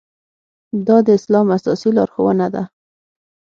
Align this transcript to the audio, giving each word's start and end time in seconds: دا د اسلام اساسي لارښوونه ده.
دا 0.87 0.97
د 1.05 1.07
اسلام 1.17 1.47
اساسي 1.57 1.89
لارښوونه 1.97 2.47
ده. 2.53 2.63